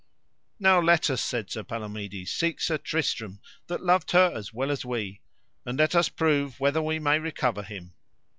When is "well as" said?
4.51-4.83